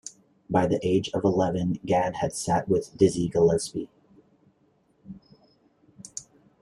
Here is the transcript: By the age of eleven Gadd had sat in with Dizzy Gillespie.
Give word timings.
By 0.49 0.65
the 0.65 0.79
age 0.81 1.09
of 1.13 1.23
eleven 1.23 1.73
Gadd 1.85 2.15
had 2.21 2.33
sat 2.33 2.65
in 2.65 2.73
with 2.73 2.97
Dizzy 2.97 3.27
Gillespie. 3.27 3.87